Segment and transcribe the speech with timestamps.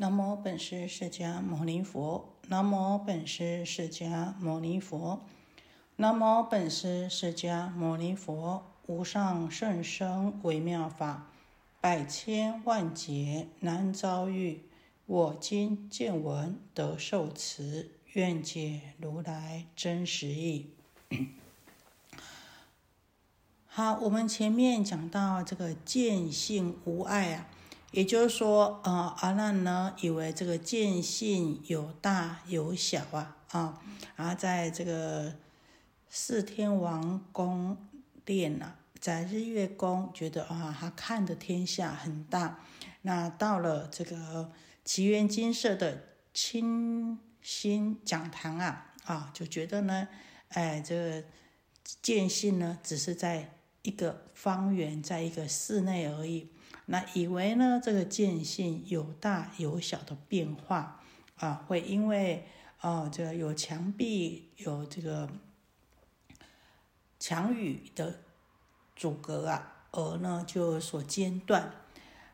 [0.00, 2.32] 南无本师释迦牟尼佛。
[2.48, 5.20] 南无本师释迦牟尼佛。
[5.96, 8.64] 南无本师释迦牟尼佛。
[8.86, 11.26] 无上甚深微妙法，
[11.82, 14.62] 百千万劫难遭遇。
[15.04, 20.70] 我今见闻得受持，愿解如来真实义。
[23.66, 27.46] 好，我们前面讲到这个见性无碍啊。
[27.92, 33.82] 也就是说，呃，阿难呢，以为这个见性有大有小啊，啊，
[34.14, 35.34] 然后在这个
[36.08, 37.76] 四天王宫
[38.24, 42.60] 殿呐，在日月宫，觉得啊，他看的天下很大。
[43.02, 44.52] 那到了这个
[44.84, 50.06] 奇缘金色的清心讲堂啊，啊，就觉得呢，
[50.50, 51.24] 哎，这个
[52.00, 56.48] 见性呢，只是在一个方圆，在一个室内而已。
[56.92, 61.00] 那以为呢，这个见性有大有小的变化
[61.36, 62.44] 啊，会因为
[62.80, 65.30] 哦，这个有墙壁有这个
[67.20, 68.18] 墙宇的
[68.96, 71.72] 阻隔啊，而呢就所间断。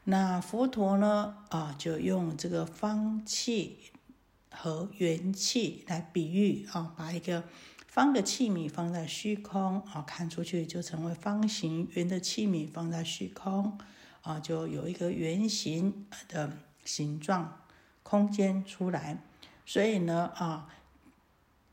[0.05, 3.91] 那佛陀呢啊，就用这个方器
[4.50, 7.45] 和圆器来比喻啊，把一个
[7.86, 13.78] 方的器皿放在虚空啊，看出去就成为方形；圆的器皿放在虚空。
[14.27, 17.62] 啊，就有一个圆形的形状
[18.02, 19.22] 空间出来，
[19.64, 20.68] 所以呢，啊，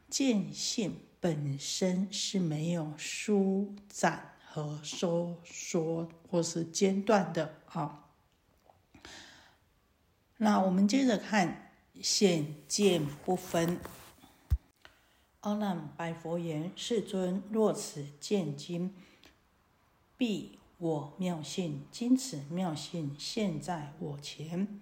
[0.07, 8.05] 见性本身是没有舒展和收缩或是间断的啊。
[10.37, 11.71] 那我们接着看
[12.03, 13.79] 显见不分。
[15.39, 18.93] 阿难白佛言：“世尊，若此见经，
[20.15, 24.81] 必。”我妙性，今此妙性现在我前，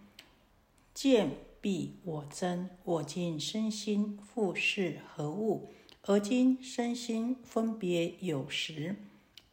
[0.95, 1.29] 见
[1.61, 2.71] 必我真。
[2.83, 5.69] 我今身心复是何物？
[6.07, 8.95] 而今身心分别有时，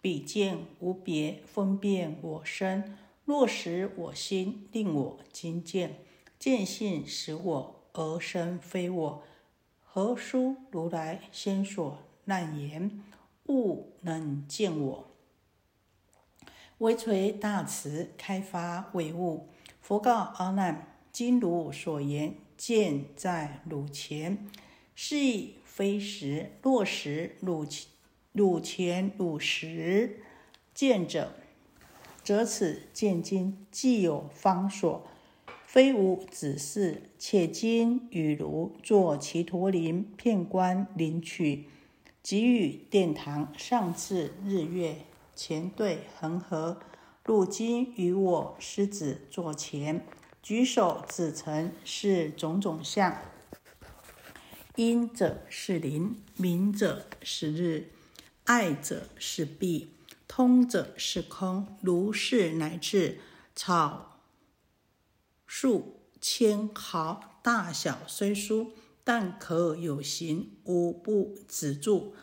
[0.00, 2.96] 彼见无别，分辨我身。
[3.26, 5.98] 若识我心，令我今见，
[6.38, 9.22] 见性使我，而身非我。
[9.84, 13.02] 何殊如来先所难言，
[13.48, 15.07] 物能见我？
[16.78, 19.48] 微垂大慈，开发唯物。
[19.80, 24.46] 佛告阿难：今如所言，见在汝前，
[24.94, 26.52] 是亦非实。
[26.62, 27.66] 若实汝
[28.30, 30.20] 汝前汝实
[30.72, 31.32] 见者，
[32.22, 35.04] 则此见经既有方所，
[35.66, 36.98] 非无子嗣。
[37.18, 41.64] 且今与如作其陀林，片观林曲，
[42.22, 44.98] 给予殿堂，上至日月。
[45.38, 46.80] 前对恒河，
[47.24, 50.04] 如今与我狮子坐前，
[50.42, 53.16] 举手指成是种种相。
[54.74, 57.92] 阴者是灵，明者是日，
[58.46, 59.92] 爱者是弊，
[60.26, 61.78] 通者是空。
[61.82, 63.20] 如是乃至
[63.54, 64.18] 草
[65.46, 68.72] 树千毫大小虽疏，
[69.04, 72.16] 但可有形，无不止住。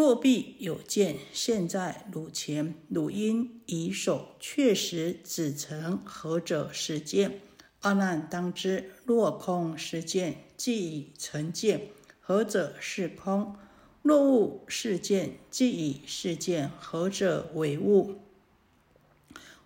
[0.00, 7.42] 若必有见，现在汝前，汝应以手确实指成何者是见？
[7.80, 11.80] 阿难当知，若空是见，即已成见；
[12.18, 13.56] 何者是空？
[14.00, 18.14] 若物是见，即已是见；何者为物？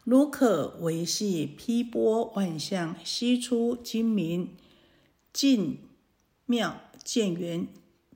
[0.02, 4.56] 如可维系披波万象，悉出精明
[5.32, 5.78] 尽
[6.46, 7.68] 妙见缘，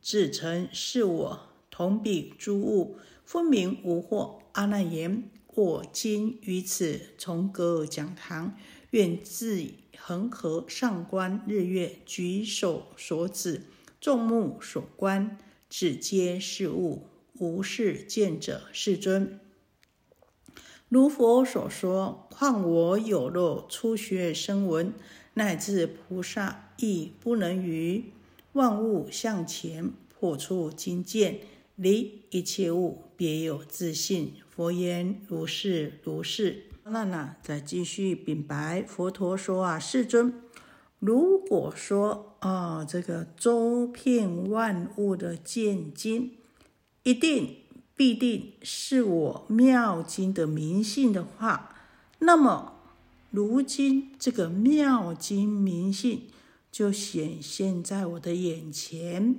[0.03, 1.48] 指成是我。
[1.79, 4.41] 同彼诸物，分明无惑。
[4.55, 8.57] 阿难言：我今于此重阁讲堂，
[8.91, 9.65] 愿自
[9.97, 13.63] 恒河上观日月，举手所指，
[14.01, 15.39] 众目所观，
[15.71, 17.07] 指皆是物，
[17.39, 18.63] 无是见者。
[18.73, 19.39] 世尊，
[20.89, 24.93] 如佛所说，况我有若初学声闻，
[25.35, 28.07] 乃至菩萨，亦不能于
[28.55, 31.39] 万物向前破除经见。
[31.79, 34.35] 离一切物，别有自信。
[34.51, 36.65] 佛言：如是如是。
[36.83, 37.37] 那呢？
[37.41, 40.35] 再继续禀白佛陀说啊，世尊，
[40.99, 46.33] 如果说啊，这个周遍万物的见经，
[47.05, 47.59] 一定
[47.95, 51.77] 必定是我妙经的明性的话，
[52.19, 52.81] 那么
[53.31, 56.23] 如今这个妙经明性
[56.73, 59.37] 就显现在我的眼前。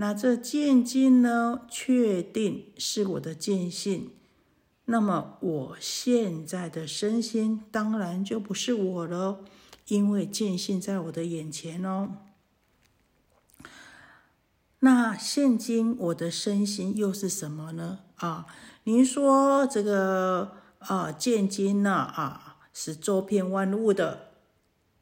[0.00, 4.12] 那这见经呢，确定是我的见性，
[4.86, 9.44] 那么我现在的身心当然就不是我了，
[9.88, 12.12] 因为见性在我的眼前哦。
[14.78, 17.98] 那现今我的身心又是什么呢？
[18.16, 18.46] 啊，
[18.84, 24.30] 您说这个啊，见金呢啊，是周遍万物的。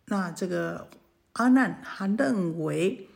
[0.07, 0.89] 那这个
[1.35, 3.08] 阿难他认为。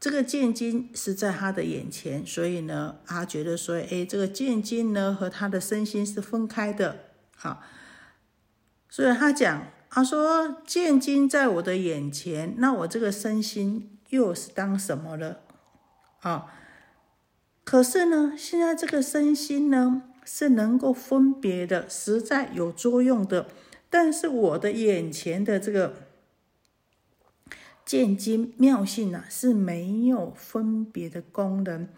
[0.00, 7.00] 这个剑经是在他的眼前，所以呢，他觉得说，哎，这个剑经呢和他的身心是分开的，
[7.34, 7.60] 好，
[8.88, 15.40] 所以他讲，他说剑经在我的眼前，那我这个身心又是当什么了？
[16.20, 16.46] 啊，
[17.64, 23.48] 可是呢，现在这个身心呢是能够分别的，实在有作用的，
[23.90, 26.07] 但是我的眼前的这个。
[27.88, 31.88] 见经妙性啊是没有分别的功能。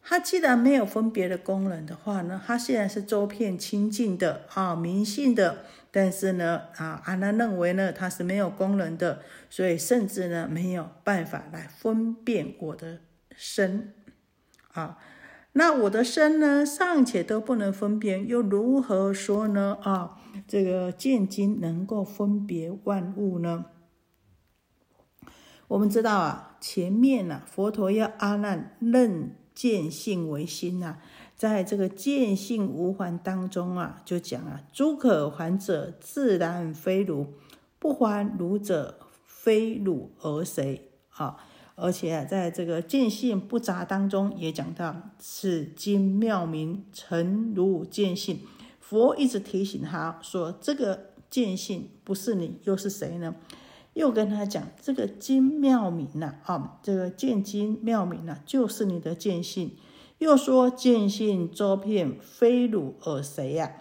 [0.00, 5.64] 它既然没有分别的功能的话呢，它虽然是周遍清净的啊，明性的。
[5.90, 13.00] 但是呢，啊，阿难认为呢，它是没有功能的，所以甚至呢没有办法来分辨我的
[13.34, 13.92] 身
[14.72, 14.98] 啊。
[15.54, 19.78] 那我的身呢尚且都不能分辨，又如何说呢？
[19.82, 23.64] 啊，这个见经能够分别万物呢？
[25.68, 30.98] 我们知道啊，前面呢，佛陀要阿难认见性为心呐，
[31.34, 37.34] 在这个见性无还当中啊，就讲啊，诸可还者自然非汝，
[37.78, 41.36] 不还汝者非汝而谁啊？
[41.74, 48.40] 而且啊在这个见性不杂当中也讲到，此经妙名诚如见性。
[48.80, 53.34] 佛一直提醒他说，这个见性不是你，又是谁呢？
[53.96, 59.74] 又跟他讲这个金妙明呐，啊，这个见金妙明呐，就是你的见性。
[60.18, 63.72] 又说见性周遍，非汝而谁呀？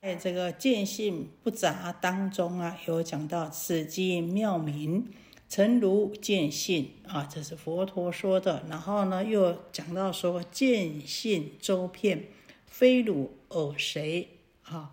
[0.00, 5.10] 在这个见性不杂当中啊，有讲到此经妙明，
[5.50, 8.64] 诚如见性啊，这是佛陀说的。
[8.70, 12.28] 然后呢，又讲到说见性周遍，
[12.64, 14.30] 非汝而谁
[14.62, 14.92] 啊？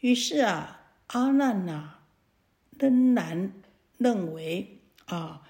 [0.00, 1.96] 于是啊，阿难呐，
[2.78, 3.52] 仍然。
[4.00, 5.42] 认为啊，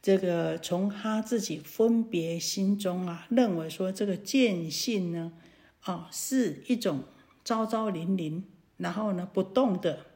[0.00, 5.34] 这个从他自己分别心中啊，认为说这个见性呢，
[5.82, 7.04] 啊，是一种
[7.44, 8.44] 昭昭灵灵，
[8.78, 10.06] 然后呢不动的，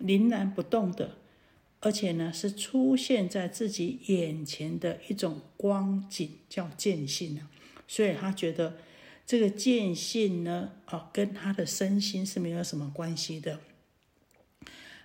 [0.00, 1.18] 凛然不动的，
[1.78, 7.48] 而且呢是出现在自己眼前的一种光景，叫见性啊。
[7.86, 8.78] 所以他觉得
[9.24, 13.60] 这个见性呢，啊，跟他的身心是没有什么关系的。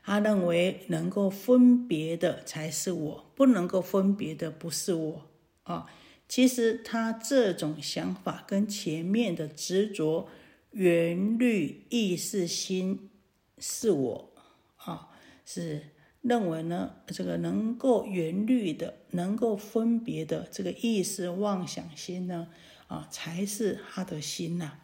[0.10, 5.22] 他认为能够分别的才是我，不能够分别的不是我
[5.62, 5.86] 啊。
[6.28, 10.28] 其实他这种想法跟前面的执着
[10.72, 13.12] 缘虑意识心
[13.60, 14.32] 是我
[14.78, 15.10] 啊，
[15.46, 15.90] 是
[16.24, 22.48] 认为呢这个能够缘虑的、能够分别的这个意识妄想心呢
[22.88, 24.80] 啊，才是他的心呐。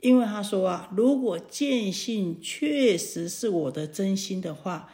[0.00, 4.88] 因为他说啊，如果见性确实是我的真心的话，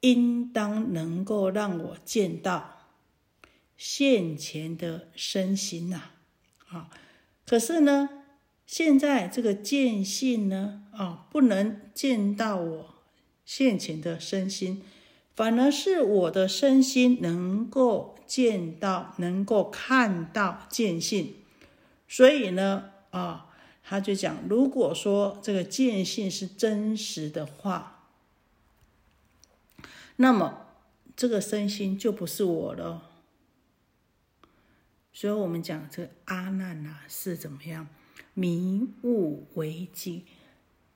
[0.00, 2.76] 应当能够让我见到
[3.76, 6.10] 现前的身心呐，
[6.68, 6.90] 啊，
[7.44, 8.08] 可是呢，
[8.64, 12.94] 现在这个见性呢，啊，不能见到我
[13.44, 14.80] 现前的身心，
[15.34, 21.34] 反而是我的身心能够见到，能够看到见性，
[22.06, 23.45] 所以呢，啊。
[23.88, 28.08] 他就讲，如果说这个见性是真实的话，
[30.16, 30.66] 那么
[31.14, 33.10] 这个身心就不是我了。
[35.12, 37.86] 所以，我们讲这个阿难呐是怎么样
[38.34, 40.24] 迷雾为境，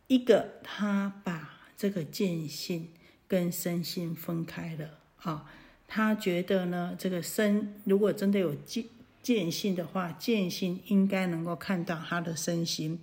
[0.09, 2.89] 一个他把这个见性
[3.29, 5.49] 跟身心分开了啊，
[5.87, 8.85] 他觉得呢，这个身如果真的有见。
[9.23, 13.01] 见性的话，见性应该能够看到他的身心。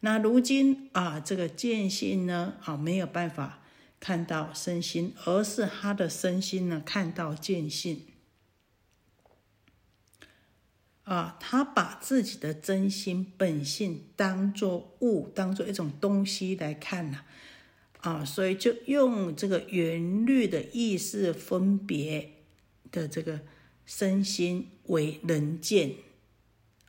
[0.00, 3.62] 那如今啊，这个见性呢，啊没有办法
[4.00, 8.06] 看到身心，而是他的身心呢看到见性。
[11.04, 17.24] 啊，他把自己的真心本性当做物，当做一种东西来看了。
[18.00, 22.32] 啊，所以就用这个圆律的意识分别
[22.90, 23.42] 的这个。
[23.84, 25.96] 身心为人见，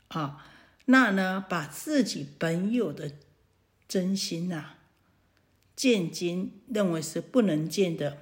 [0.08, 0.46] 啊，
[0.86, 3.12] 那呢，把自己本有的
[3.86, 4.74] 真心呐，
[5.74, 8.18] 见经认为是不能见的，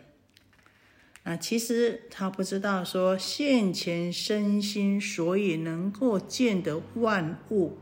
[1.23, 7.79] 啊，其实他不知道说现前身心所以能够见得万物，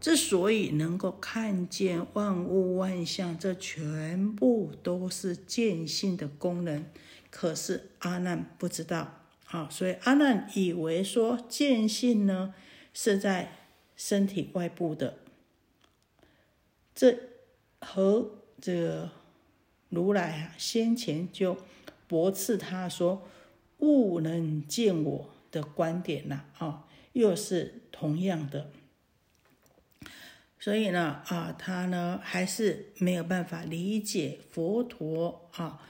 [0.00, 6.84] 之所以能够看见万物万象，这全部都是见性的功能。
[7.30, 12.54] 可是阿难不知道，啊，所以阿难以为说见性呢
[12.92, 13.52] 是在
[13.96, 15.18] 身体外部的。
[16.94, 17.18] 这
[17.80, 19.10] 和这个
[19.88, 21.56] 如来啊先前就
[22.08, 23.28] 驳斥他说
[23.78, 28.70] “物能见我”的观点呐，啊，又是同样的。
[30.58, 35.80] 所以呢，啊，他呢还是没有办法理解佛陀啊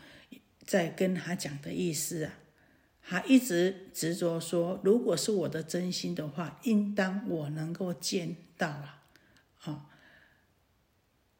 [0.64, 2.34] 在跟他讲的意思啊，
[3.08, 9.04] 他一直执着说，如果是我的真心的话，应当我能够见到啊，
[9.62, 9.86] 啊。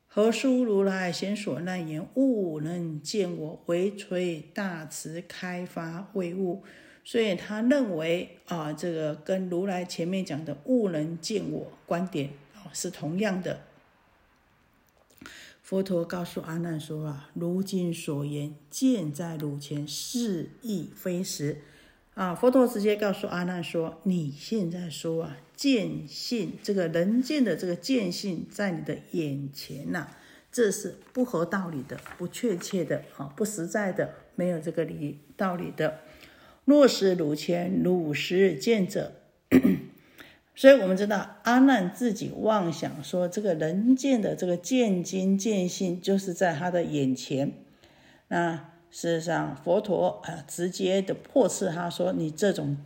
[0.07, 6.63] 何书如来先所难言，悟能见我，唯垂大慈开发为物。
[7.03, 13.61] 所以他认为啊，这个跟如来前面讲的悟能见我观点啊是同样的。
[15.67, 21.57] 佛陀告诉阿难说啊，如今所言见在汝前，是亦非实。
[22.15, 25.37] 啊，佛陀直接告诉阿难说，你现在说啊。
[25.57, 30.07] 见性，这个人见的这个见性在你的眼前呐，
[30.53, 35.99] 这是不合道理的，不确切的啊，不实在的，没有这个理道理的。
[36.65, 39.15] 若是汝前汝实见者，
[40.57, 47.53] 所以我们知道阿难自己妄想说，这个人见的这个见经见性就是在他的眼前。
[48.27, 52.77] 那事实上，佛陀啊，直接的破斥他说，你这种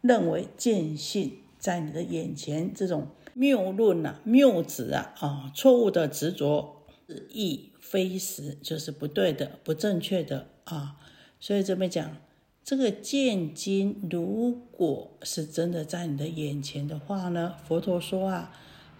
[0.00, 1.38] 认为见性。
[1.56, 10.96] 在你的眼前，这种谬论啊、谬执啊、啊错误的执着，是亦非实，就是不对的、不正确的啊。
[11.40, 12.18] 所以这边讲，
[12.64, 18.50] 这个见经，如果是真的在你的眼前的话呢，佛陀说啊，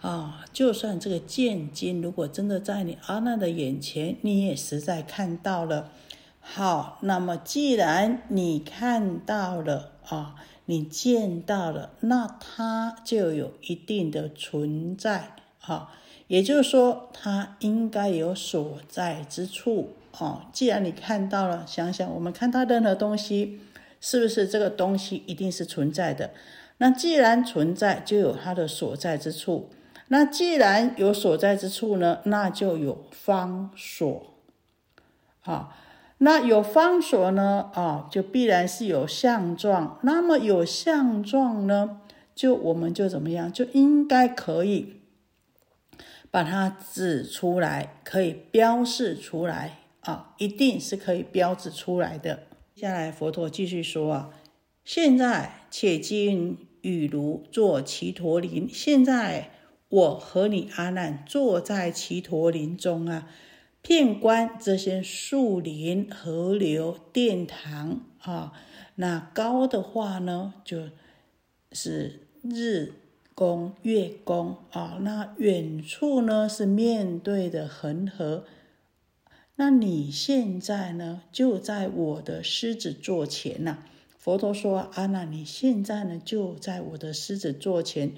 [0.02, 5.90] 啊，就算这个见经如果真的在你阿难的眼前，你也实在看到了。
[6.40, 10.36] 好，那么既然你看到了啊。
[10.66, 15.92] 你见到了，那它就有一定的存在，哈，
[16.26, 20.42] 也就是说，它应该有所在之处，哦。
[20.52, 23.60] 既然你看到了，想想我们看到任何东西，
[24.00, 26.30] 是不是这个东西一定是存在的？
[26.78, 29.70] 那既然存在，就有它的所在之处。
[30.08, 34.34] 那既然有所在之处呢，那就有方所，
[35.42, 35.76] 啊。
[36.18, 37.70] 那有方所呢？
[37.74, 39.98] 啊，就必然是有相状。
[40.02, 42.00] 那么有相状呢，
[42.34, 45.00] 就我们就怎么样，就应该可以
[46.30, 52.44] 把它指出来，可以标示出来啊，一定是可以标志出来的。
[52.74, 54.30] 接下来佛陀继续说啊，
[54.84, 59.50] 现在且今雨如坐齐陀林，现在
[59.88, 63.28] 我和你阿难坐在齐陀林中啊。
[63.80, 68.52] 片观这些树林、河流、殿堂啊，
[68.94, 70.88] 那高的话呢，就
[71.72, 72.94] 是日
[73.34, 74.98] 宫、月宫啊。
[75.02, 78.44] 那远处呢是面对的恒河。
[79.56, 83.78] 那你现在呢，就在我的狮子座前呐。
[84.18, 88.12] 佛陀说：“阿难，你现在呢，就在我的狮子座前。”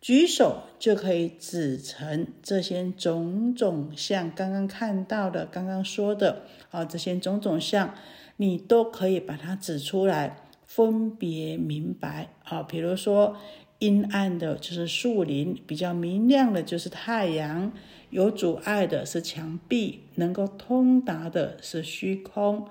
[0.00, 7.94] 举手就可以指成这些种种像，刚刚看到的，刚刚说的啊，这些种种像，
[8.36, 12.62] 你都可以把它指出来，分别明白啊。
[12.62, 13.36] 比如说，
[13.78, 17.72] 阴暗的就是树林，比较明亮的就是太阳，
[18.10, 22.68] 有阻碍的是墙壁，能够通达的是虚空。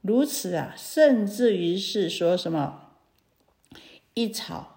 [0.00, 2.92] 如此啊，甚至于是说什么
[4.14, 4.74] 一草。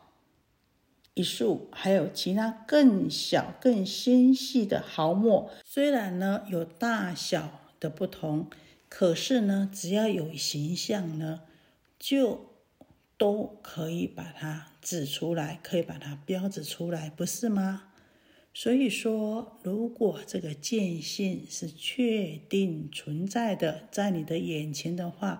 [1.13, 8.50] 一树，还有其他更小、更纤细的毫末，虽然呢有大小的不同，
[8.88, 11.41] 可是呢，只要有形象呢，
[12.00, 12.50] 就
[13.22, 17.84] 都可以把它指出来，可以把它标志出来，不是吗？
[18.51, 25.40] 所以说，如果这个见性是确定存在的，在你的眼前的话，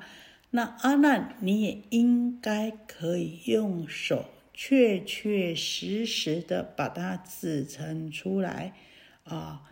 [0.52, 4.26] 那阿难你也应该可以用手。
[4.54, 8.76] 确确实实的把它指成出来，
[9.24, 9.64] 啊，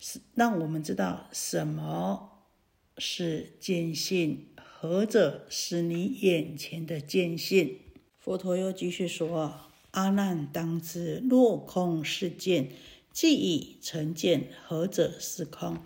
[0.00, 2.48] 是让我们知道什么
[2.98, 4.48] 是见性，
[4.82, 7.76] 何者是你眼前的见性。
[8.18, 9.54] 佛陀又继续说
[9.92, 12.72] ：“阿难当知，若空是见，
[13.12, 15.76] 既已成见，何者是空？”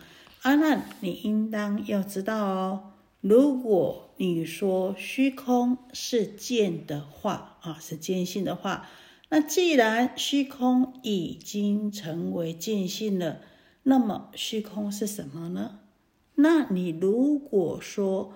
[0.40, 2.94] 阿难，你应当要知道哦。
[3.20, 8.88] 如果你说虚空是见的话，啊，是见性的话，
[9.28, 13.42] 那既然虚空已经成为见性了，
[13.82, 15.80] 那么虚空是什么呢？
[16.36, 18.32] 那你如果说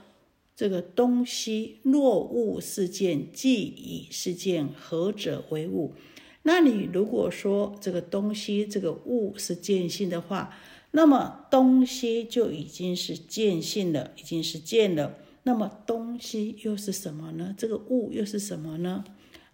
[0.61, 5.95] 这个东西若物是见，即以是见，何者为物？
[6.43, 10.55] 那你如果说这个东西这个物是见性的话，
[10.91, 15.17] 那么东西就已经是见性了，已经是见了。
[15.45, 17.55] 那么东西又是什么呢？
[17.57, 19.03] 这个物又是什么呢？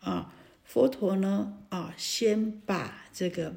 [0.01, 0.35] 啊，
[0.65, 1.57] 佛陀呢？
[1.69, 3.55] 啊，先把这个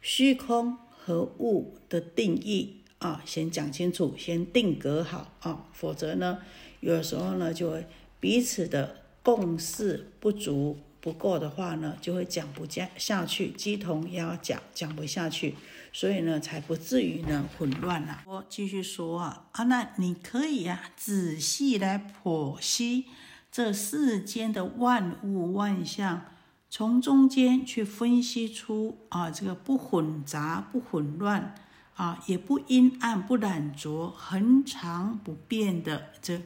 [0.00, 6.38] 虚空和物的定义啊，先讲清楚，先定格好啊，否则呢，
[6.80, 7.86] 有时候呢，就会
[8.20, 15.54] 彼此的共识不足不够的话呢，就会讲不下下去，鸡同鸭讲，讲不下去。
[15.92, 18.22] 所以呢，才不至于呢混乱了。
[18.26, 23.06] 我继续说啊，啊，那你可以呀仔细来剖析
[23.50, 26.26] 这世间的万物万象，
[26.68, 31.56] 从中间去分析出啊这个不混杂、不混乱
[32.00, 36.40] 啊，也不阴暗、不染浊、恒常不变的这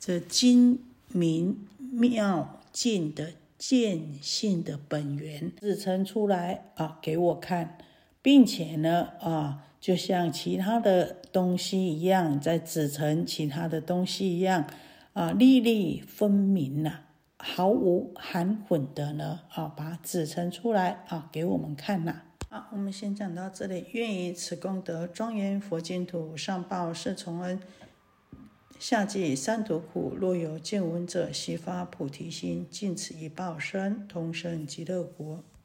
[0.00, 0.80] 这精
[1.12, 7.78] 明妙境的见性的本源，指成出来啊，给我看。
[8.20, 14.66] 并且呢，啊，就像其他的东西一样，在指成其他的东西一样，
[15.12, 17.02] 啊，粒粒分明呐，
[17.38, 22.22] 毫无含混的呢，啊，把指成出来啊，给我们看呐。
[22.72, 23.86] 我们先讲到这里。
[23.92, 27.60] 愿以此功德，庄严佛净土，上报四重恩，
[28.78, 30.14] 下济三途苦。
[30.16, 35.42] 若有见闻者，悉发菩提心，尽此一报身，同生极乐国。